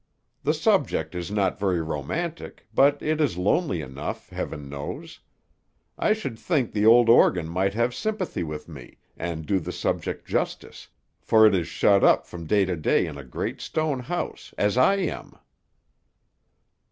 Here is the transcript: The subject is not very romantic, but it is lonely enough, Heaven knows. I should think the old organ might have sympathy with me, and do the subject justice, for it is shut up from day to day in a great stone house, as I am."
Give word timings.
The 0.41 0.55
subject 0.55 1.13
is 1.13 1.29
not 1.29 1.59
very 1.59 1.79
romantic, 1.79 2.65
but 2.73 2.99
it 3.03 3.21
is 3.21 3.37
lonely 3.37 3.81
enough, 3.81 4.29
Heaven 4.31 4.67
knows. 4.67 5.19
I 5.95 6.13
should 6.13 6.39
think 6.39 6.71
the 6.71 6.87
old 6.87 7.07
organ 7.07 7.47
might 7.47 7.75
have 7.75 7.93
sympathy 7.93 8.41
with 8.41 8.67
me, 8.67 8.97
and 9.15 9.45
do 9.45 9.59
the 9.59 9.71
subject 9.71 10.25
justice, 10.25 10.87
for 11.19 11.45
it 11.45 11.53
is 11.53 11.67
shut 11.67 12.03
up 12.03 12.25
from 12.25 12.47
day 12.47 12.65
to 12.65 12.75
day 12.75 13.05
in 13.05 13.15
a 13.15 13.23
great 13.23 13.61
stone 13.61 13.99
house, 13.99 14.55
as 14.57 14.75
I 14.75 14.95
am." 14.95 15.35